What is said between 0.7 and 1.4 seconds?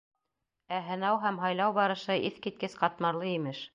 Ә һынау һәм